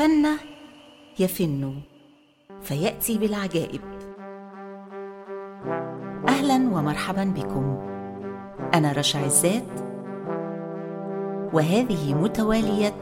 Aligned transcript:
الفن 0.00 0.26
يفن 1.18 1.74
فيأتي 2.62 3.18
بالعجائب. 3.18 3.80
أهلا 6.28 6.54
ومرحبا 6.54 7.24
بكم. 7.24 7.78
أنا 8.74 8.92
رشا 8.92 9.18
عزات 9.18 9.80
وهذه 11.52 12.14
متوالية 12.14 13.00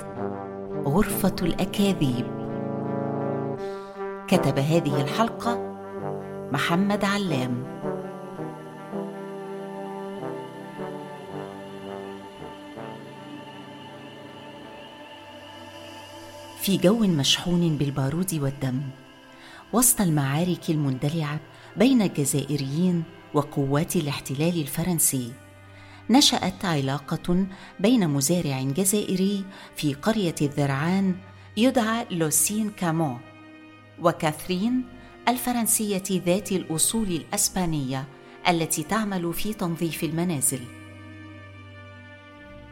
غرفة 0.85 1.35
الأكاذيب. 1.43 2.27
كتب 4.29 4.59
هذه 4.59 5.03
الحلقة 5.03 5.79
محمد 6.53 7.05
علام. 7.05 7.78
في 16.61 16.77
جو 16.77 16.99
مشحون 16.99 17.77
بالبارود 17.77 18.35
والدم. 18.35 18.81
وسط 19.73 20.01
المعارك 20.01 20.71
المندلعة 20.71 21.41
بين 21.77 22.03
الجزائريين 22.03 23.03
وقوات 23.35 23.97
الاحتلال 23.97 24.61
الفرنسي 24.61 25.33
نشأت 26.11 26.65
علاقة 26.65 27.47
بين 27.81 28.09
مزارع 28.09 28.63
جزائري 28.63 29.45
في 29.77 29.95
قرية 29.95 30.35
الذرعان 30.43 31.17
يدعى 31.57 32.07
لوسين 32.11 32.71
كامون 32.71 33.21
وكاثرين 34.03 34.85
الفرنسية 35.29 36.03
ذات 36.11 36.53
الأصول 36.53 37.09
الأسبانية 37.09 38.05
التي 38.49 38.83
تعمل 38.83 39.35
في 39.35 39.53
تنظيف 39.53 40.05
المنازل. 40.05 40.61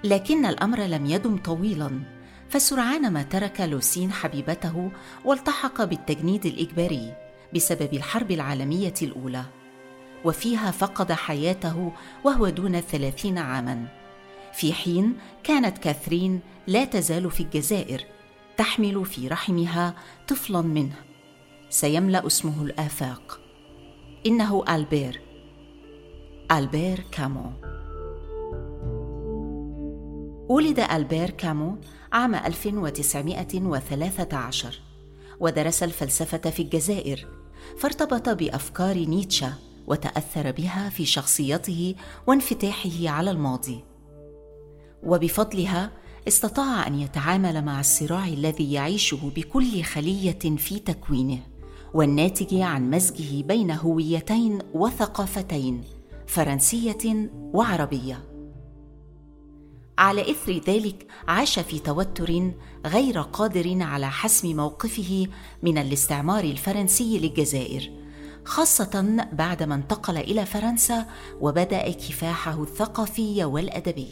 لكن 0.05 0.47
الأمر 0.47 0.81
لم 0.81 1.07
يدم 1.07 1.37
طويلا. 1.37 2.16
فسرعان 2.49 3.13
ما 3.13 3.23
ترك 3.23 3.61
لوسين 3.61 4.13
حبيبته 4.13 4.91
والتحق 5.25 5.85
بالتجنيد 5.85 6.47
الإجباري 6.47 7.15
بسبب 7.55 7.95
الحرب 7.95 8.31
العالمية 8.31 8.95
الأولى 9.03 9.45
وفيها 10.25 10.71
فقد 10.71 11.13
حياته 11.13 11.93
وهو 12.25 12.49
دون 12.49 12.75
الثلاثين 12.75 13.39
عاما. 13.39 13.87
في 14.53 14.73
حين 14.73 15.17
كانت 15.45 15.79
كاثرين 15.79 16.41
لا 16.67 16.85
تزال 16.85 17.31
في 17.31 17.43
الجزائر 17.43 18.05
تحمل 18.57 19.05
في 19.05 19.29
رحمها 19.29 19.95
طفلا 20.29 20.61
منه. 20.61 20.97
سيملأ 21.71 22.27
اسمه 22.27 22.63
الآفاق. 22.63 23.41
إنه 24.27 24.65
ألبير. 24.69 25.21
ألبير 26.53 27.05
كامو. 27.13 27.53
ولد 30.49 30.81
ألبير 30.81 31.31
كامو 31.31 31.79
عام 32.17 32.35
1913 32.35 34.81
ودرس 35.41 35.83
الفلسفة 35.83 36.51
في 36.51 36.63
الجزائر 36.63 37.27
فارتبط 37.79 38.29
بأفكار 38.29 38.99
نيتشه 38.99 39.53
وتأثر 39.87 40.51
بها 40.51 40.89
في 40.89 41.07
شخصيته 41.07 41.95
وانفتاحه 42.27 43.09
على 43.09 43.31
الماضي. 43.31 43.85
وبفضلها 45.03 45.91
استطاع 46.29 46.87
أن 46.87 47.01
يتعامل 47.01 47.65
مع 47.65 47.81
الصراع 47.81 48.27
الذي 48.27 48.73
يعيشه 48.73 49.31
بكل 49.37 49.83
خلية 49.83 50.57
في 50.57 50.79
تكوينه 50.79 51.41
والناتج 51.95 52.55
عن 52.55 52.91
مزجه 52.91 53.43
بين 53.43 53.71
هويتين 53.71 54.59
وثقافتين 54.75 55.85
فرنسية 56.27 57.31
وعربية. 57.33 58.36
على 59.99 60.31
إثر 60.31 60.53
ذلك 60.53 61.07
عاش 61.29 61.59
في 61.59 61.79
توتر 61.79 62.51
غير 62.87 63.21
قادر 63.21 63.83
على 63.83 64.11
حسم 64.11 64.57
موقفه 64.57 65.27
من 65.63 65.79
الاستعمار 65.79 66.45
الفرنسي 66.45 67.19
للجزائر 67.19 67.91
خاصة 68.45 69.27
بعدما 69.33 69.75
انتقل 69.75 70.17
إلى 70.17 70.47
فرنسا 70.47 71.07
وبدأ 71.41 71.91
كفاحه 71.91 72.63
الثقافي 72.63 73.45
والأدبي. 73.45 74.09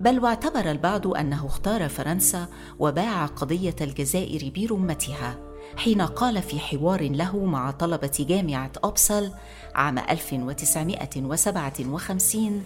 بل 0.00 0.20
واعتبر 0.20 0.70
البعض 0.70 1.06
أنه 1.06 1.46
اختار 1.46 1.88
فرنسا 1.88 2.48
وباع 2.78 3.26
قضية 3.26 3.76
الجزائر 3.80 4.52
برمتها 4.56 5.38
حين 5.76 6.02
قال 6.02 6.42
في 6.42 6.58
حوار 6.58 7.02
له 7.02 7.44
مع 7.44 7.70
طلبة 7.70 8.26
جامعة 8.28 8.72
أوبسل 8.84 9.32
عام 9.74 9.98
1957 9.98 12.62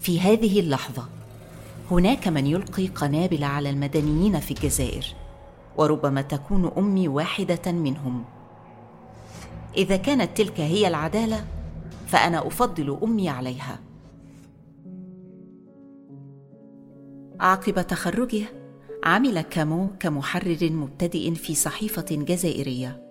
في 0.00 0.20
هذه 0.20 0.60
اللحظة. 0.60 1.04
هناك 1.90 2.28
من 2.28 2.46
يلقي 2.46 2.86
قنابل 2.86 3.44
على 3.44 3.70
المدنيين 3.70 4.40
في 4.40 4.50
الجزائر 4.50 5.06
وربما 5.76 6.22
تكون 6.22 6.72
أمي 6.78 7.08
واحدة 7.08 7.72
منهم. 7.72 8.24
إذا 9.76 9.96
كانت 9.96 10.36
تلك 10.36 10.60
هي 10.60 10.88
العدالة 10.88 11.44
فأنا 12.06 12.46
أفضل 12.46 12.98
أمي 13.02 13.28
عليها. 13.28 13.80
عقب 17.40 17.86
تخرجه 17.86 18.44
عمل 19.04 19.40
كامو 19.40 19.88
كمحرر 20.00 20.70
مبتدئ 20.72 21.34
في 21.34 21.54
صحيفة 21.54 22.06
جزائرية. 22.10 23.10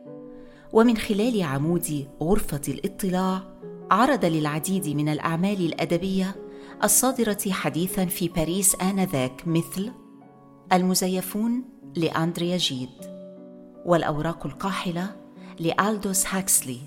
ومن 0.73 0.97
خلال 0.97 1.43
عمود 1.43 2.07
غرفة 2.21 2.61
الاطلاع 2.67 3.43
عرض 3.91 4.25
للعديد 4.25 4.87
من 4.87 5.09
الأعمال 5.09 5.65
الأدبية 5.65 6.35
الصادرة 6.83 7.37
حديثا 7.51 8.05
في 8.05 8.27
باريس 8.27 8.75
آنذاك 8.81 9.47
مثل 9.47 9.91
المزيفون 10.73 11.63
لأندريا 11.95 12.57
جيد 12.57 12.89
والأوراق 13.85 14.45
القاحلة 14.45 15.15
لألدوس 15.59 16.25
هاكسلي 16.27 16.79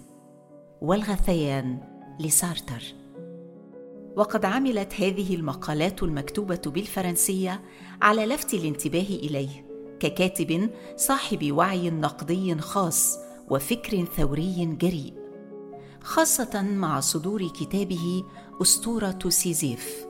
والغثيان 0.83 1.79
لسارتر. 2.21 2.83
وقد 4.17 4.45
عملت 4.45 4.95
هذه 4.95 5.35
المقالات 5.35 6.03
المكتوبة 6.03 6.61
بالفرنسية 6.67 7.61
على 8.03 8.27
لفت 8.27 8.55
الانتباه 8.55 9.01
إليه 9.01 9.65
ككاتب 10.01 10.71
صاحب 10.97 11.53
وعي 11.53 11.91
نقدي 11.91 12.55
خاص 12.59 13.19
وفكر 13.51 14.05
ثوري 14.05 14.77
جريء. 14.81 15.22
خاصة 16.05 16.63
مع 16.63 17.01
صدور 17.01 17.49
كتابه 17.49 18.25
أسطورة 18.63 19.19
سيزيف 19.29 20.07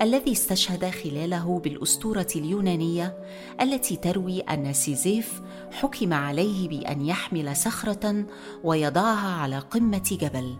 الذي 0.00 0.32
استشهد 0.32 0.90
خلاله 0.90 1.58
بالأسطورة 1.58 2.26
اليونانية 2.36 3.18
التي 3.60 3.96
تروي 3.96 4.40
أن 4.40 4.72
سيزيف 4.72 5.42
حكم 5.72 6.12
عليه 6.12 6.68
بأن 6.68 7.06
يحمل 7.06 7.56
صخرة 7.56 8.24
ويضعها 8.64 9.40
على 9.40 9.58
قمة 9.58 10.18
جبل. 10.20 10.56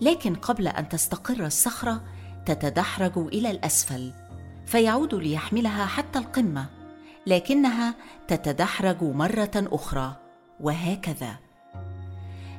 لكن 0.00 0.34
قبل 0.34 0.68
أن 0.68 0.88
تستقر 0.88 1.46
الصخرة 1.46 2.04
تتدحرج 2.46 3.18
إلى 3.18 3.50
الأسفل 3.50 4.12
فيعود 4.66 5.14
ليحملها 5.14 5.86
حتى 5.86 6.18
القمة 6.18 6.66
لكنها 7.26 7.94
تتدحرج 8.28 9.02
مرة 9.02 9.50
أخرى 9.56 10.16
وهكذا. 10.60 11.47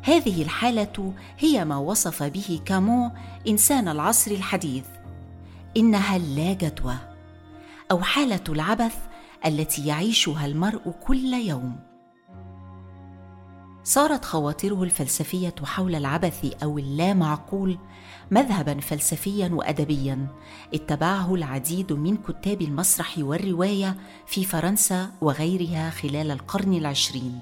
هذه 0.01 0.41
الحالة 0.41 1.13
هي 1.39 1.65
ما 1.65 1.77
وصف 1.77 2.23
به 2.23 2.59
كامو 2.65 3.11
إنسان 3.47 3.87
العصر 3.87 4.31
الحديث. 4.31 4.85
إنها 5.77 6.15
اللا 6.15 6.53
جدوى 6.53 6.95
أو 7.91 8.01
حالة 8.01 8.43
العبث 8.49 8.95
التي 9.45 9.87
يعيشها 9.87 10.45
المرء 10.45 10.91
كل 11.03 11.33
يوم. 11.33 11.89
صارت 13.83 14.25
خواطره 14.25 14.83
الفلسفية 14.83 15.55
حول 15.63 15.95
العبث 15.95 16.63
أو 16.63 16.77
اللا 16.77 17.13
معقول 17.13 17.77
مذهبا 18.31 18.79
فلسفيا 18.79 19.49
وادبيا 19.53 20.27
اتبعه 20.73 21.35
العديد 21.35 21.93
من 21.93 22.17
كتاب 22.17 22.61
المسرح 22.61 23.15
والرواية 23.17 23.95
في 24.25 24.43
فرنسا 24.43 25.11
وغيرها 25.21 25.89
خلال 25.89 26.31
القرن 26.31 26.73
العشرين. 26.73 27.39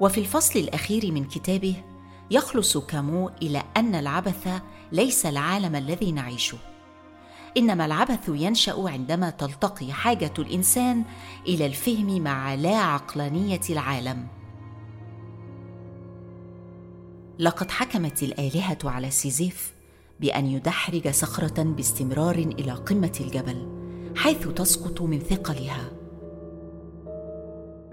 وفي 0.00 0.20
الفصل 0.20 0.58
الأخير 0.58 1.12
من 1.12 1.24
كتابه 1.24 1.74
يخلص 2.30 2.78
كامو 2.78 3.30
إلى 3.42 3.62
أن 3.76 3.94
العبث 3.94 4.48
ليس 4.92 5.26
العالم 5.26 5.76
الذي 5.76 6.12
نعيشه. 6.12 6.58
إنما 7.56 7.86
العبث 7.86 8.28
ينشأ 8.28 8.74
عندما 8.78 9.30
تلتقي 9.30 9.92
حاجة 9.92 10.32
الإنسان 10.38 11.04
إلى 11.48 11.66
الفهم 11.66 12.22
مع 12.22 12.54
لا 12.54 12.76
عقلانية 12.76 13.60
العالم. 13.70 14.26
لقد 17.38 17.70
حكمت 17.70 18.22
الآلهة 18.22 18.78
على 18.84 19.10
سيزيف 19.10 19.74
بأن 20.20 20.46
يدحرج 20.46 21.08
صخرة 21.08 21.62
باستمرار 21.62 22.34
إلى 22.34 22.72
قمة 22.72 23.12
الجبل 23.20 23.68
حيث 24.16 24.48
تسقط 24.48 25.02
من 25.02 25.18
ثقلها. 25.18 25.90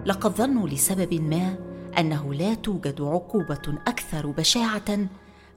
لقد 0.05 0.31
ظنوا 0.31 0.67
لسبب 0.67 1.13
ما 1.13 1.72
أنه 1.99 2.33
لا 2.33 2.53
توجد 2.53 3.01
عقوبة 3.01 3.77
أكثر 3.87 4.31
بشاعة 4.31 5.07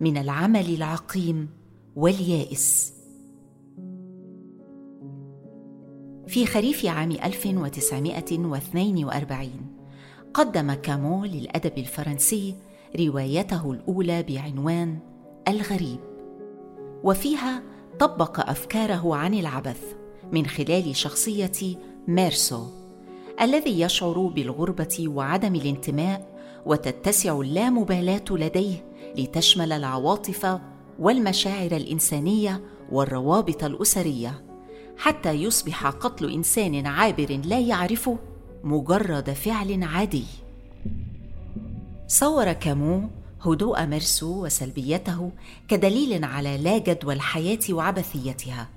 من 0.01 0.17
العمل 0.17 0.75
العقيم 0.75 1.49
واليائس. 1.97 2.93
في 6.27 6.47
خريف 6.47 6.87
عام 6.87 7.11
1942 7.11 9.51
قدم 10.35 10.73
كامو 10.73 11.25
للأدب 11.25 11.79
الفرنسي 11.79 12.55
روايته 12.99 13.73
الأولى 13.73 14.23
بعنوان 14.23 14.99
الغريب. 15.49 16.01
وفيها 17.05 17.63
طبق 17.99 18.51
أفكاره 18.51 19.17
عن 19.17 19.35
العبث 19.35 19.83
من 20.33 20.47
خلال 20.47 20.97
شخصية 20.97 21.77
ميرسو. 22.09 22.86
الذي 23.41 23.81
يشعر 23.81 24.19
بالغربة 24.35 25.05
وعدم 25.09 25.55
الانتماء 25.55 26.37
وتتسع 26.67 27.41
اللامبالاة 27.41 28.25
لديه 28.31 28.85
لتشمل 29.19 29.73
العواطف 29.73 30.61
والمشاعر 30.99 31.73
الإنسانية 31.73 32.61
والروابط 32.93 33.65
الأسرية 33.65 34.43
حتى 34.99 35.31
يصبح 35.31 35.87
قتل 35.87 36.33
إنسان 36.33 36.87
عابر 36.87 37.41
لا 37.45 37.61
يعرفه 37.61 38.19
مجرد 38.65 39.31
فعل 39.31 39.83
عادي. 39.83 40.25
صور 42.09 42.53
كامو 42.53 43.09
هدوء 43.43 43.87
ميرسو 43.87 44.45
وسلبيته 44.45 45.31
كدليل 45.69 46.25
على 46.25 46.59
لا 46.59 46.79
جدوى 46.79 47.15
الحياة 47.15 47.59
وعبثيتها 47.71 48.69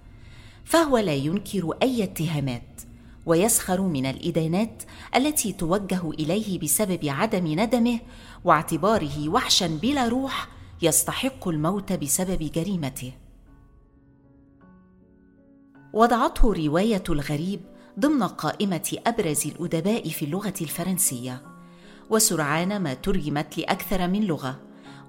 فهو 0.66 0.98
لا 0.98 1.16
ينكر 1.16 1.74
أي 1.84 2.04
اتهامات. 2.04 2.89
ويسخر 3.25 3.81
من 3.81 4.06
الإدانات 4.06 4.83
التي 5.16 5.54
توجه 5.54 6.10
إليه 6.12 6.60
بسبب 6.60 7.00
عدم 7.06 7.48
ندمه 7.48 8.00
واعتباره 8.44 9.30
وحشا 9.30 9.68
بلا 9.68 10.07
روح 10.07 10.48
يستحق 10.81 11.48
الموت 11.48 11.94
بسبب 11.94 12.51
جريمته. 12.56 13.13
وضعته 15.94 16.54
رواية 16.54 17.04
الغريب 17.10 17.62
ضمن 18.00 18.24
قائمة 18.24 18.98
أبرز 19.07 19.48
الأدباء 19.48 20.10
في 20.10 20.25
اللغة 20.25 20.54
الفرنسية. 20.62 21.42
وسرعان 22.10 22.81
ما 22.81 22.94
ترجمت 22.94 23.57
لأكثر 23.57 24.07
من 24.07 24.21
لغة 24.21 24.60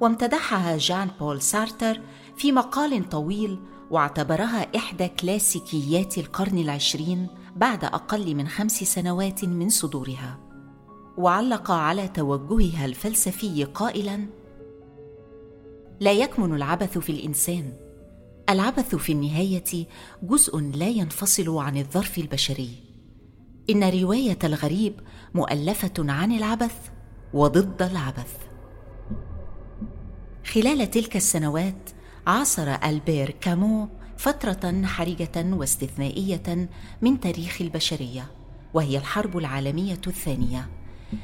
وامتدحها 0.00 0.76
جان 0.76 1.10
بول 1.20 1.42
سارتر 1.42 2.00
في 2.36 2.52
مقال 2.52 3.08
طويل 3.08 3.58
واعتبرها 3.90 4.76
إحدى 4.76 5.08
كلاسيكيات 5.08 6.18
القرن 6.18 6.58
العشرين 6.58 7.26
بعد 7.60 7.84
أقل 7.84 8.34
من 8.34 8.48
خمس 8.48 8.72
سنوات 8.72 9.44
من 9.44 9.68
صدورها 9.68 10.38
وعلق 11.18 11.70
على 11.70 12.08
توجهها 12.08 12.84
الفلسفي 12.84 13.64
قائلا 13.64 14.26
لا 16.00 16.12
يكمن 16.12 16.54
العبث 16.54 16.98
في 16.98 17.12
الإنسان. 17.12 17.72
العبث 18.50 18.94
في 18.94 19.12
النهاية 19.12 19.86
جزء 20.22 20.58
لا 20.58 20.88
ينفصل 20.88 21.58
عن 21.58 21.76
الظرف 21.76 22.18
البشري. 22.18 22.70
إن 23.70 24.00
رواية 24.02 24.38
الغريب 24.44 25.00
مؤلفة 25.34 25.92
عن 25.98 26.32
العبث 26.32 26.90
وضد 27.34 27.82
العبث. 27.82 28.36
خلال 30.46 30.90
تلك 30.90 31.16
السنوات 31.16 31.90
عاصر 32.26 32.74
ألبير 32.84 33.30
كامو 33.30 33.88
فترة 34.20 34.82
حرجة 34.84 35.31
واستثنائية 35.37 36.69
من 37.02 37.20
تاريخ 37.20 37.61
البشرية 37.61 38.26
وهي 38.75 38.99
الحرب 38.99 39.38
العالمية 39.38 40.00
الثانية. 40.06 40.69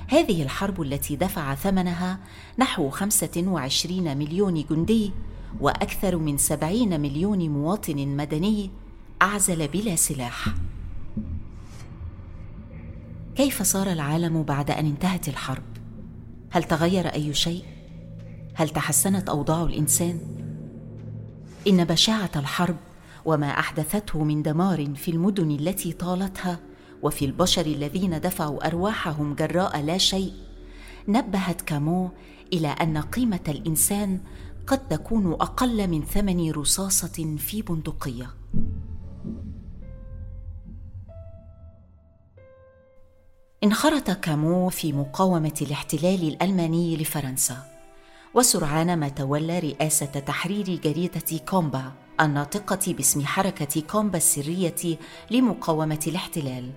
هذه 0.08 0.42
الحرب 0.42 0.82
التي 0.82 1.16
دفع 1.16 1.54
ثمنها 1.54 2.18
نحو 2.58 2.90
25 2.90 4.16
مليون 4.16 4.64
جندي 4.70 5.12
وأكثر 5.60 6.16
من 6.16 6.38
70 6.38 7.00
مليون 7.00 7.48
مواطن 7.48 8.08
مدني 8.08 8.70
أعزل 9.22 9.68
بلا 9.68 9.96
سلاح. 9.96 10.54
كيف 13.34 13.62
صار 13.62 13.92
العالم 13.92 14.42
بعد 14.42 14.70
أن 14.70 14.86
انتهت 14.86 15.28
الحرب؟ 15.28 15.64
هل 16.50 16.64
تغير 16.64 17.06
أي 17.06 17.34
شيء؟ 17.34 17.64
هل 18.54 18.68
تحسنت 18.68 19.28
أوضاع 19.28 19.62
الإنسان؟ 19.62 20.35
إن 21.66 21.84
بشاعة 21.84 22.30
الحرب 22.36 22.76
وما 23.24 23.46
أحدثته 23.46 24.24
من 24.24 24.42
دمار 24.42 24.94
في 24.94 25.10
المدن 25.10 25.50
التي 25.50 25.92
طالتها 25.92 26.58
وفي 27.02 27.24
البشر 27.24 27.66
الذين 27.66 28.20
دفعوا 28.20 28.66
أرواحهم 28.66 29.34
جراء 29.34 29.80
لا 29.80 29.98
شيء 29.98 30.32
نبهت 31.08 31.60
كامو 31.60 32.10
إلى 32.52 32.68
أن 32.68 32.98
قيمة 32.98 33.40
الإنسان 33.48 34.20
قد 34.66 34.88
تكون 34.88 35.32
أقل 35.32 35.88
من 35.88 36.02
ثمن 36.02 36.50
رصاصة 36.50 37.36
في 37.38 37.62
بندقية. 37.62 38.30
انخرط 43.64 44.10
كامو 44.10 44.68
في 44.68 44.92
مقاومة 44.92 45.54
الاحتلال 45.62 46.28
الألماني 46.28 46.96
لفرنسا. 46.96 47.75
وسرعان 48.36 48.98
ما 48.98 49.08
تولى 49.08 49.58
رئاسة 49.58 50.06
تحرير 50.06 50.64
جريدة 50.84 51.38
كومبا 51.48 51.92
الناطقة 52.20 52.92
باسم 52.92 53.26
حركة 53.26 53.80
كومبا 53.80 54.16
السرية 54.16 54.98
لمقاومة 55.30 56.00
الاحتلال. 56.06 56.70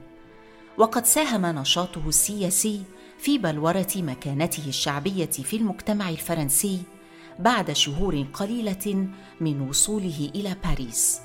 وقد 0.77 1.05
ساهم 1.05 1.45
نشاطه 1.45 2.07
السياسي 2.07 2.83
في 3.17 3.37
بلورة 3.37 3.87
مكانته 3.95 4.67
الشعبية 4.67 5.25
في 5.25 5.55
المجتمع 5.55 6.09
الفرنسي 6.09 6.81
بعد 7.39 7.71
شهور 7.71 8.25
قليلة 8.33 9.07
من 9.41 9.61
وصوله 9.61 10.31
إلى 10.35 10.55
باريس. 10.63 11.19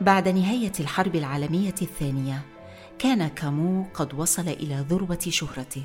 بعد 0.00 0.28
نهاية 0.28 0.72
الحرب 0.80 1.16
العالمية 1.16 1.74
الثانية 1.82 2.42
كان 2.98 3.26
كامو 3.26 3.86
قد 3.94 4.14
وصل 4.14 4.48
إلى 4.48 4.86
ذروة 4.88 5.24
شهرته. 5.28 5.82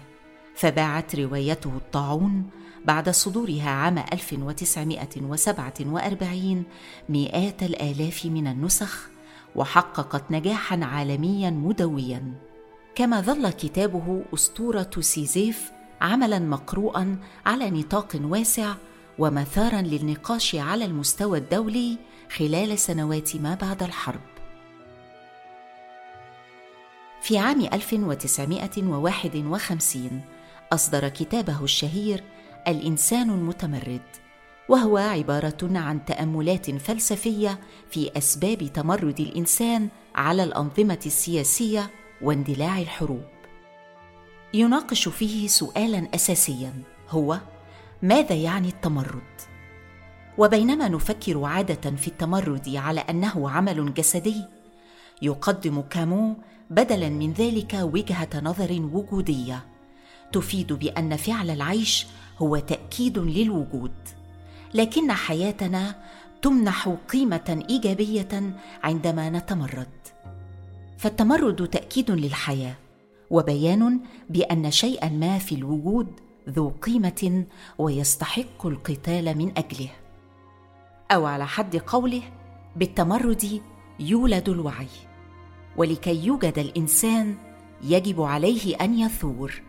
فباعت 0.60 1.16
روايته 1.16 1.72
الطاعون 1.76 2.50
بعد 2.86 3.10
صدورها 3.10 3.70
عام 3.70 3.98
1947 3.98 6.64
مئات 7.10 7.64
الآلاف 7.64 8.26
من 8.26 8.48
النسخ 8.48 9.10
وحققت 9.56 10.32
نجاحا 10.32 10.80
عالميا 10.84 11.50
مدويا. 11.50 12.34
كما 12.96 13.22
ظل 13.22 13.50
كتابه 13.50 14.24
أسطورة 14.34 14.90
سيزيف 15.00 15.72
عملا 16.02 16.40
مقروءا 16.40 17.18
على 17.46 17.70
نطاق 17.70 18.20
واسع 18.24 18.74
ومثارا 19.20 19.82
للنقاش 19.82 20.56
على 20.56 20.86
المستوى 20.86 21.38
الدولي 21.38 21.98
خلال 22.38 22.80
سنوات 22.80 23.36
ما 23.36 23.56
بعد 23.56 23.84
الحرب. 23.84 24.22
في 27.22 27.38
عام 27.38 27.62
1951 27.62 30.22
أصدر 30.74 31.10
كتابه 31.10 31.64
الشهير 31.64 32.24
الإنسان 32.68 33.30
المتمرد 33.30 34.02
وهو 34.70 34.98
عبارة 34.98 35.58
عن 35.64 36.06
تأملات 36.06 36.72
فلسفية 36.72 37.60
في 37.90 38.18
أسباب 38.18 38.58
تمرد 38.74 39.20
الإنسان 39.20 39.90
على 40.16 40.44
الأنظمة 40.44 41.00
السياسية 41.06 41.90
واندلاع 42.22 42.80
الحروب. 42.80 43.24
يناقش 44.54 45.08
فيه 45.08 45.48
سؤالا 45.48 46.08
أساسيا 46.16 46.74
هو 47.10 47.40
ماذا 48.02 48.36
يعني 48.36 48.68
التمرد؟ 48.68 49.42
وبينما 50.38 50.88
نفكر 50.88 51.44
عادة 51.44 51.92
في 51.92 52.08
التمرد 52.08 52.76
على 52.76 53.00
أنه 53.00 53.50
عمل 53.50 53.94
جسدي 53.94 54.44
يقدم 55.22 55.82
كامو 55.82 56.36
بدلا 56.70 57.10
من 57.10 57.34
ذلك 57.34 57.74
وجهة 57.74 58.30
نظر 58.44 58.90
وجودية. 58.94 59.79
تفيد 60.32 60.74
بأن 60.74 61.16
فعل 61.16 61.50
العيش 61.50 62.08
هو 62.40 62.58
تأكيد 62.58 63.18
للوجود 63.20 63.92
لكن 64.74 65.12
حياتنا 65.12 65.96
تمنح 66.42 66.90
قيمة 67.10 67.66
إيجابية 67.70 68.54
عندما 68.84 69.30
نتمرد. 69.30 69.88
فالتمرد 70.98 71.68
تأكيد 71.68 72.12
للحياة 72.12 72.76
وبيان 73.30 74.00
بأن 74.30 74.72
شيئا 74.72 75.10
ما 75.10 75.38
في 75.38 75.56
الوجود 75.56 76.08
ذو 76.50 76.70
قيمة 76.82 77.46
ويستحق 77.78 78.66
القتال 78.66 79.38
من 79.38 79.58
أجله. 79.58 79.90
أو 81.12 81.26
على 81.26 81.48
حد 81.48 81.76
قوله 81.76 82.22
بالتمرد 82.76 83.62
يولد 84.00 84.50
الوعي 84.50 84.88
ولكي 85.78 86.26
يوجد 86.26 86.60
الإنسان 86.60 87.36
يجب 87.84 88.22
عليه 88.22 88.76
أن 88.76 89.00
يثور. 89.00 89.69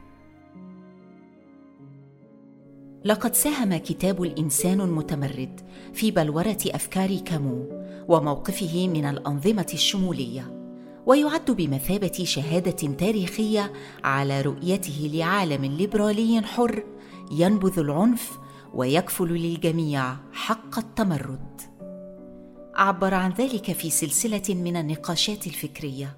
لقد 3.05 3.35
ساهم 3.35 3.77
كتاب 3.77 4.23
الإنسان 4.23 4.81
المتمرد 4.81 5.61
في 5.93 6.11
بلورة 6.11 6.59
أفكار 6.67 7.17
كامو 7.17 7.67
وموقفه 8.09 8.89
من 8.89 9.05
الأنظمة 9.05 9.67
الشمولية 9.75 10.61
ويعد 11.07 11.51
بمثابة 11.51 12.25
شهادة 12.25 12.95
تاريخية 12.95 13.73
على 14.05 14.41
رؤيته 14.41 15.11
لعالم 15.15 15.65
ليبرالي 15.65 16.43
حر 16.43 16.85
ينبذ 17.33 17.79
العنف 17.79 18.39
ويكفل 18.75 19.29
للجميع 19.29 20.17
حق 20.33 20.79
التمرد. 20.79 21.61
عبر 22.75 23.15
عن 23.15 23.31
ذلك 23.31 23.73
في 23.73 23.91
سلسلة 23.91 24.55
من 24.55 24.77
النقاشات 24.77 25.47
الفكرية 25.47 26.17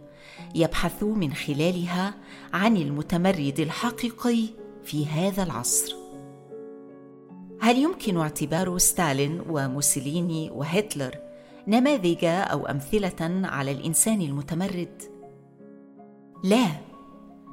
يبحث 0.54 1.02
من 1.02 1.32
خلالها 1.32 2.14
عن 2.52 2.76
المتمرد 2.76 3.60
الحقيقي 3.60 4.46
في 4.84 5.06
هذا 5.06 5.42
العصر. 5.42 6.01
هل 7.62 7.78
يمكن 7.78 8.16
اعتبار 8.16 8.78
ستالين 8.78 9.42
وموسوليني 9.48 10.50
وهتلر 10.50 11.14
نماذج 11.68 12.24
أو 12.24 12.66
أمثلة 12.66 13.48
على 13.48 13.72
الإنسان 13.72 14.20
المتمرد؟ 14.20 15.02
لا 16.44 16.66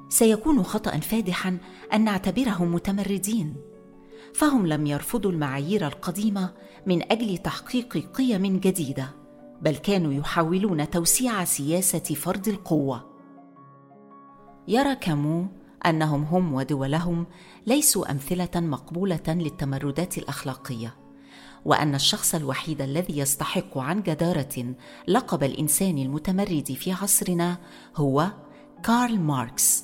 سيكون 0.09 0.63
خطأ 0.63 0.99
فادحا 0.99 1.57
أن 1.93 2.03
نعتبرهم 2.03 2.73
متمردين 2.73 3.55
فهم 4.33 4.67
لم 4.67 4.87
يرفضوا 4.87 5.31
المعايير 5.31 5.87
القديمة 5.87 6.53
من 6.85 7.11
أجل 7.11 7.37
تحقيق 7.37 8.11
قيم 8.13 8.59
جديدة 8.59 9.09
بل 9.61 9.75
كانوا 9.75 10.13
يحاولون 10.13 10.89
توسيع 10.89 11.43
سياسة 11.43 11.99
فرض 11.99 12.47
القوة. 12.47 13.09
يرى 14.67 14.95
كامو 14.95 15.47
أنهم 15.85 16.23
هم 16.23 16.53
ودولهم 16.53 17.25
ليسوا 17.67 18.11
أمثلة 18.11 18.49
مقبولة 18.55 19.23
للتمردات 19.27 20.17
الأخلاقية 20.17 20.95
وأن 21.65 21.95
الشخص 21.95 22.35
الوحيد 22.35 22.81
الذي 22.81 23.17
يستحق 23.17 23.77
عن 23.77 24.01
جدارة 24.01 24.75
لقب 25.07 25.43
الإنسان 25.43 25.97
المتمرد 25.97 26.77
في 26.79 26.91
عصرنا 26.91 27.57
هو 27.95 28.31
كارل 28.83 29.19
ماركس 29.19 29.83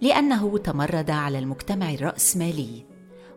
لأنه 0.00 0.58
تمرد 0.58 1.10
على 1.10 1.38
المجتمع 1.38 1.90
الرأسمالي 1.90 2.84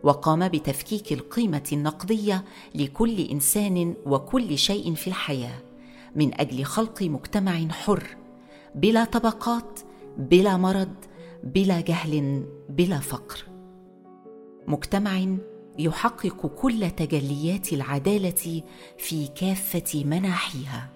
وقام 0.02 0.48
بتفكيك 0.48 1.12
القيمة 1.12 1.68
النقدية 1.72 2.44
لكل 2.74 3.20
إنسان 3.20 3.94
وكل 4.06 4.58
شيء 4.58 4.94
في 4.94 5.06
الحياة 5.06 5.58
من 6.16 6.40
أجل 6.40 6.64
خلق 6.64 7.02
مجتمع 7.02 7.68
حر 7.70 8.16
بلا 8.74 9.04
طبقات 9.04 9.80
بلا 10.18 10.56
مرض 10.56 10.94
بلا 11.44 11.80
جهل 11.80 12.44
بلا 12.68 12.98
فقر. 12.98 13.44
مجتمع 14.66 15.36
يحقق 15.78 16.46
كل 16.46 16.90
تجليات 16.90 17.72
العدالة 17.72 18.62
في 18.98 19.26
كافة 19.26 20.04
مناحيها. 20.04 20.88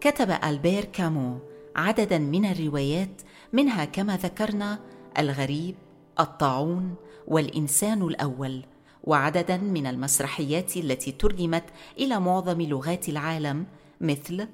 كتب 0.00 0.30
ألبير 0.44 0.84
كامو 0.84 1.38
عددا 1.76 2.18
من 2.18 2.44
الروايات 2.44 3.22
منها 3.52 3.84
كما 3.84 4.16
ذكرنا 4.16 4.78
الغريب 5.18 5.74
الطاعون 6.20 6.94
والإنسان 7.26 8.02
الأول. 8.02 8.64
وعددا 9.06 9.56
من 9.56 9.86
المسرحيات 9.86 10.76
التي 10.76 11.12
ترجمت 11.12 11.64
إلى 11.98 12.20
معظم 12.20 12.62
لغات 12.62 13.08
العالم 13.08 13.66
مثل 14.00 14.48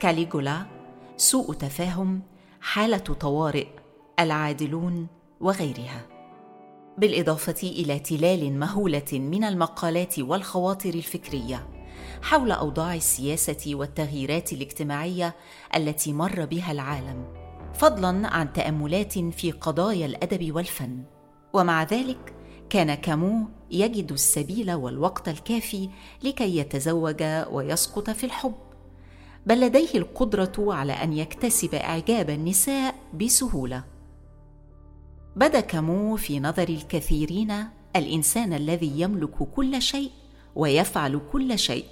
كاليجولا 0.00 0.66
سوء 1.16 1.54
تفاهم 1.54 2.22
حالة 2.60 2.96
طوارئ 2.96 3.66
العادلون 4.20 5.06
وغيرها. 5.40 6.06
بالإضافة 6.98 7.68
إلى 7.68 7.98
تلال 7.98 8.58
مهولة 8.58 9.12
من 9.12 9.44
المقالات 9.44 10.18
والخواطر 10.18 10.94
الفكرية 10.94 11.68
حول 12.22 12.52
أوضاع 12.52 12.94
السياسة 12.94 13.70
والتغييرات 13.74 14.52
الاجتماعية 14.52 15.34
التي 15.76 16.12
مر 16.12 16.44
بها 16.44 16.72
العالم 16.72 17.24
فضلا 17.74 18.28
عن 18.28 18.52
تأملات 18.52 19.18
في 19.18 19.50
قضايا 19.50 20.06
الأدب 20.06 20.56
والفن. 20.56 21.02
ومع 21.52 21.82
ذلك 21.82 22.35
كان 22.70 22.94
كامو 22.94 23.48
يجد 23.70 24.12
السبيل 24.12 24.72
والوقت 24.72 25.28
الكافي 25.28 25.88
لكي 26.22 26.56
يتزوج 26.56 27.22
ويسقط 27.50 28.10
في 28.10 28.24
الحب. 28.24 28.54
بل 29.46 29.60
لديه 29.60 29.88
القدرة 29.94 30.52
على 30.58 30.92
أن 30.92 31.12
يكتسب 31.12 31.74
إعجاب 31.74 32.30
النساء 32.30 32.94
بسهولة. 33.14 33.84
بدا 35.36 35.60
كامو 35.60 36.16
في 36.16 36.40
نظر 36.40 36.68
الكثيرين 36.68 37.54
الإنسان 37.96 38.52
الذي 38.52 39.00
يملك 39.00 39.34
كل 39.56 39.82
شيء 39.82 40.10
ويفعل 40.56 41.20
كل 41.32 41.58
شيء. 41.58 41.84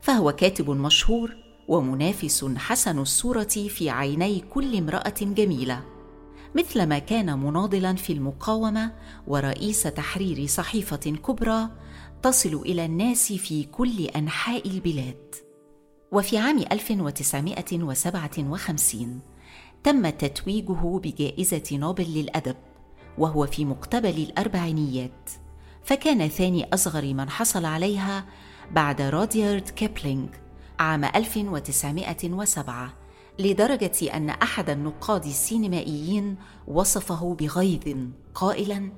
فهو 0.00 0.32
كاتب 0.32 0.70
مشهور 0.70 1.36
ومنافس 1.68 2.44
حسن 2.56 2.98
الصورة 2.98 3.44
في 3.44 3.90
عيني 3.90 4.40
كل 4.40 4.76
امرأة 4.76 5.14
جميلة. 5.20 5.97
مثلما 6.54 6.98
كان 6.98 7.38
مناضلا 7.38 7.94
في 7.94 8.12
المقاومة 8.12 8.92
ورئيس 9.26 9.82
تحرير 9.82 10.46
صحيفة 10.46 10.96
كبرى 10.96 11.68
تصل 12.22 12.54
إلى 12.54 12.84
الناس 12.84 13.32
في 13.32 13.64
كل 13.64 14.04
أنحاء 14.04 14.68
البلاد. 14.68 15.34
وفي 16.12 16.38
عام 16.38 16.58
1957 16.58 19.20
تم 19.84 20.08
تتويجه 20.08 20.98
بجائزة 20.98 21.62
نوبل 21.72 22.04
للأدب 22.04 22.56
وهو 23.18 23.46
في 23.46 23.64
مقتبل 23.64 24.18
الأربعينيات 24.18 25.30
فكان 25.84 26.28
ثاني 26.28 26.74
أصغر 26.74 27.14
من 27.14 27.30
حصل 27.30 27.64
عليها 27.64 28.24
بعد 28.70 29.02
روديارد 29.02 29.68
كيبلينغ 29.68 30.28
عام 30.78 31.04
1907 31.04 32.92
لدرجة 33.38 34.16
أن 34.16 34.30
أحد 34.30 34.70
النقاد 34.70 35.24
السينمائيين 35.24 36.36
وصفه 36.66 37.36
بغيظ 37.40 37.96
قائلا 38.34 38.92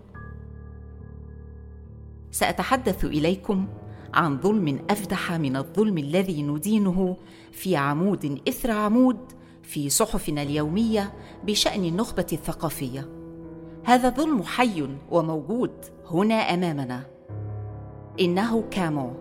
سأتحدث 2.31 3.05
إليكم 3.05 3.67
عن 4.15 4.41
ظلم 4.41 4.79
أفدح 4.91 5.33
من 5.33 5.57
الظلم 5.57 5.99
الذي 5.99 6.43
ندينه 6.43 7.17
في 7.53 7.77
عمود 7.77 8.41
إثر 8.49 8.71
عمود 8.71 9.19
في 9.63 9.89
صحفنا 9.89 10.43
اليومية 10.43 11.13
بشأن 11.45 11.85
النخبة 11.85 12.27
الثقافية. 12.33 13.09
هذا 13.85 14.09
الظلم 14.09 14.43
حي 14.43 14.89
وموجود 15.11 15.85
هنا 16.11 16.35
أمامنا. 16.35 17.07
إنه 18.21 18.65
كامو. 18.71 19.13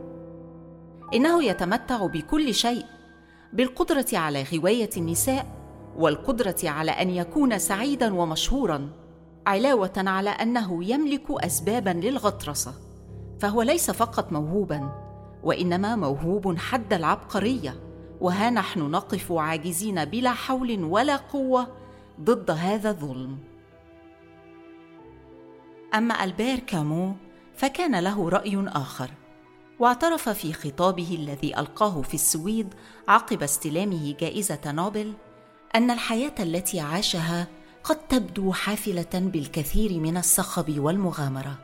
إنه 1.14 1.44
يتمتع 1.44 2.06
بكل 2.06 2.54
شيء 2.54 2.86
بالقدرة 3.54 4.06
على 4.14 4.44
غوايه 4.44 4.90
النساء 4.98 5.46
والقدرة 5.96 6.56
على 6.64 6.92
أن 6.92 7.10
يكون 7.10 7.60
سعيدا 7.60 8.14
ومشهورا 8.14 8.90
علاوة 9.48 9.94
على 9.98 10.30
أنه 10.30 10.84
يملك 10.84 11.32
اسبابا 11.32 11.90
للغطرسة 11.90 12.74
فهو 13.40 13.62
ليس 13.62 13.92
فقط 13.92 14.32
موهوبا 14.32 14.92
وإنما 15.44 15.96
موهوب 15.96 16.58
حد 16.58 16.94
العبقرية 16.94 17.76
وها 18.22 18.50
نحن 18.50 18.80
نقف 18.80 19.32
عاجزين 19.32 20.06
بلا 20.06 20.32
حول 20.32 20.84
ولا 20.84 21.16
قوة 21.16 21.68
ضد 22.22 22.52
هذا 22.52 22.90
الظلم. 22.90 23.38
أما 25.94 26.24
ألبير 26.24 26.60
كامو 26.60 27.14
فكان 27.56 28.00
له 28.00 28.30
رأي 28.30 28.68
آخر. 28.68 29.10
واعترف 29.80 30.30
في 30.30 30.54
خطابه 30.54 31.16
الذي 31.16 31.60
ألقاه 31.60 32.02
في 32.02 32.14
السويد 32.14 32.74
عقب 33.08 33.44
استلامه 33.44 34.16
جائزة 34.20 34.60
نوبل 34.66 35.14
أن 35.76 35.92
الحياة 35.92 36.36
التي 36.40 36.80
عاشها 36.80 37.48
قد 37.84 38.08
تبدو 38.08 38.54
حافلة 38.54 39.10
بالكثير 39.14 40.00
من 40.00 40.18
الصخب 40.18 40.80
والمغامرة 40.80 41.58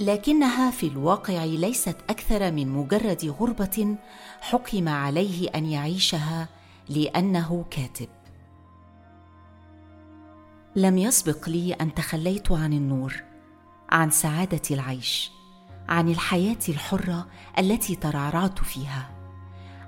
لكنها 0.00 0.70
في 0.70 0.86
الواقع 0.86 1.44
ليست 1.44 1.96
أكثر 2.10 2.52
من 2.52 2.68
مجرد 2.68 3.34
غربة 3.40 3.96
حكم 4.40 4.88
عليه 4.88 5.48
أن 5.54 5.66
يعيشها 5.66 6.48
لأنه 6.88 7.64
كاتب. 7.70 8.08
لم 10.76 10.98
يسبق 10.98 11.48
لي 11.48 11.72
أن 11.72 11.94
تخليت 11.94 12.52
عن 12.52 12.72
النور 12.72 13.22
عن 13.90 14.10
سعادة 14.10 14.62
العيش. 14.70 15.37
عن 15.88 16.08
الحياة 16.08 16.58
الحرة 16.68 17.26
التي 17.58 17.94
ترعرعت 17.94 18.58
فيها. 18.58 19.10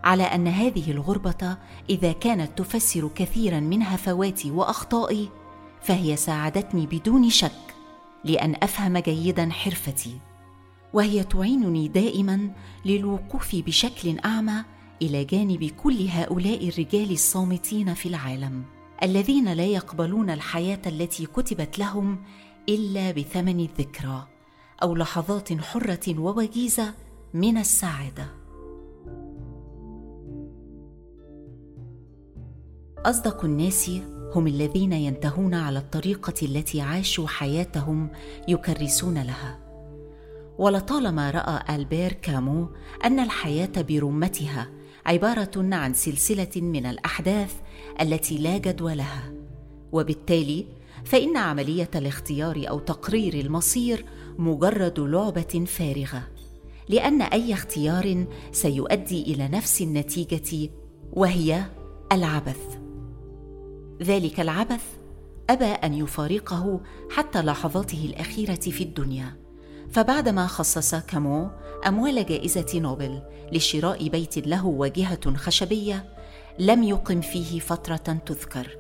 على 0.05 0.23
أن 0.23 0.49
هذه 0.49 0.91
الغربة 0.91 1.57
إذا 1.91 2.13
كانت 2.13 2.59
تفسر 2.59 3.09
كثيرا 3.15 3.61
من 3.61 3.83
هفواتي 3.83 4.51
وأخطائي 4.51 5.29
فهي 5.83 6.17
ساعدتني 6.17 6.87
بدون 6.87 7.31
شك 7.31 7.75
لأن 8.25 8.57
أفهم 8.63 8.99
جيدا 8.99 9.51
حرفتي. 9.51 10.19
وهي 10.93 11.25
تعينني 11.25 11.89
دائما 11.89 12.51
للوقوف 12.85 13.57
بشكل 13.57 14.19
أعمى 14.25 14.65
إلى 15.03 15.25
جانب 15.25 15.65
كل 15.65 16.09
هؤلاء 16.09 16.69
الرجال 16.69 17.13
الصامتين 17.13 17.95
في 17.95 18.09
العالم 18.09 18.65
الذين 19.03 19.53
لا 19.53 19.65
يقبلون 19.65 20.31
الحياة 20.31 20.81
التي 20.87 21.27
كتبت 21.27 21.79
لهم 21.79 22.19
إلا 22.69 23.11
بثمن 23.11 23.61
الذكرى. 23.61 24.27
أو 24.83 24.95
لحظات 24.95 25.53
حرة 25.53 26.19
ووجيزة 26.19 26.95
من 27.35 27.59
السعاده 27.59 28.27
أصدق 32.99 33.45
الناس 33.45 33.91
هم 34.35 34.47
الذين 34.47 34.93
ينتهون 34.93 35.55
على 35.55 35.79
الطريقة 35.79 36.35
التي 36.43 36.81
عاشوا 36.81 37.29
حياتهم 37.29 38.11
يكرسون 38.49 39.23
لها. 39.23 39.59
ولطالما 40.59 41.31
رأى 41.31 41.77
ألبير 41.77 42.13
كامو 42.13 42.69
أن 43.05 43.21
الحياة 43.21 43.83
برمتها 43.89 44.69
عبارة 45.07 45.51
عن 45.57 45.95
سلسلة 45.95 46.51
من 46.57 46.87
الأحداث 46.87 47.55
التي 48.01 48.39
لا 48.39 48.59
جدوى 48.59 48.95
لها. 48.95 49.33
وبالتالي 49.93 50.67
فإن 51.05 51.37
عملية 51.37 51.91
الاختيار 51.95 52.65
أو 52.69 52.79
تقرير 52.79 53.35
المصير 53.35 54.05
مجرد 54.41 55.01
لعبة 55.01 55.65
فارغة 55.67 56.23
لأن 56.89 57.23
أي 57.23 57.53
اختيار 57.53 58.27
سيؤدي 58.53 59.23
إلى 59.23 59.49
نفس 59.49 59.83
النتيجة 59.83 60.71
وهي 61.13 61.65
العبث. 62.13 62.79
ذلك 64.03 64.41
العبث 64.41 64.83
أبى 65.51 65.65
أن 65.65 65.95
يفارقه 65.95 66.81
حتى 67.11 67.43
لحظاته 67.43 68.05
الأخيرة 68.05 68.55
في 68.55 68.83
الدنيا. 68.83 69.37
فبعدما 69.91 70.47
خصص 70.47 70.95
كامو 70.95 71.51
أموال 71.87 72.27
جائزة 72.27 72.67
نوبل 72.75 73.23
لشراء 73.53 74.09
بيت 74.09 74.39
له 74.39 74.67
واجهة 74.67 75.35
خشبية 75.35 76.05
لم 76.59 76.83
يقم 76.83 77.21
فيه 77.21 77.61
فترة 77.61 78.19
تذكر. 78.27 78.79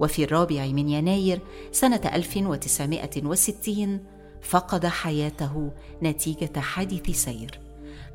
وفي 0.00 0.24
الرابع 0.24 0.66
من 0.66 0.88
يناير 0.88 1.40
سنة 1.72 2.10
1960 2.14 4.11
فقد 4.42 4.86
حياته 4.86 5.72
نتيجة 6.02 6.60
حادث 6.60 7.10
سير. 7.10 7.60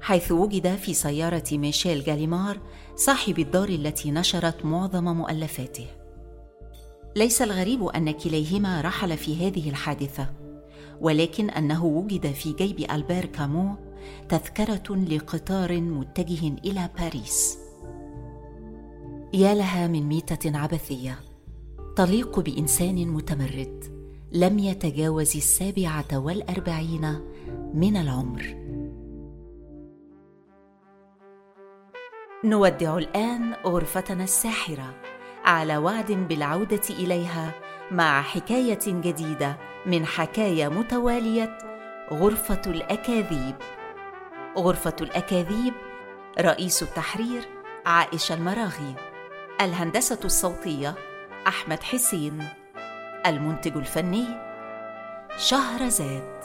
حيث 0.02 0.32
وجد 0.32 0.76
في 0.76 0.94
سيارة 0.94 1.44
ميشيل 1.52 2.04
جاليمار 2.04 2.60
صاحب 2.96 3.40
الدار 3.40 3.70
التي 3.70 4.12
نشرت 4.12 4.66
معظم 4.66 5.04
مؤلفاته. 5.04 5.88
ليس 7.16 7.42
الغريب 7.42 7.84
أن 7.84 8.12
كليهما 8.12 8.82
رحل 8.82 9.18
في 9.18 9.48
هذه 9.48 9.70
الحادثة 9.70 10.30
ولكن 11.02 11.50
أنه 11.50 11.86
وجد 11.86 12.32
في 12.32 12.54
جيب 12.54 12.92
ألبير 12.92 13.26
كامو 13.26 13.76
تذكرة 14.30 14.96
لقطار 14.96 15.82
متجه 15.82 16.48
إلى 16.66 16.90
باريس. 17.00 17.58
يا 19.34 19.54
لها 19.54 19.88
من 19.88 20.04
ميتة 20.04 20.58
عبثية 20.58 21.20
تليق 21.96 22.40
بإنسان 22.40 23.08
متمرد. 23.08 23.97
لم 24.32 24.60
يتجاوز 24.60 25.38
السابعة 25.38 26.18
والأربعين 26.18 27.20
من 27.74 27.98
العمر. 27.98 28.56
نودع 32.44 32.98
الآن 32.98 33.54
غرفتنا 33.66 34.24
الساحرة 34.24 34.96
على 35.46 35.78
وعد 35.78 36.12
بالعودة 36.12 36.82
إليها 36.90 37.52
مع 37.92 38.22
حكاية 38.22 38.80
جديدة 38.88 39.58
من 39.86 40.06
حكايه 40.06 40.68
متوالية 40.68 41.58
غرفة 42.12 42.62
الأكاذيب. 42.68 43.56
غرفة 44.58 44.96
الأكاذيب 45.02 45.74
رئيس 46.40 46.84
التحرير 46.84 47.48
عائشة 47.86 48.36
المراغي. 48.36 48.96
الهندسة 49.62 50.20
الصوتية 50.26 50.96
أحمد 51.48 51.84
حسين. 51.84 52.44
المنتج 53.30 53.78
الفني 53.78 54.26
شهرزاد. 55.38 56.37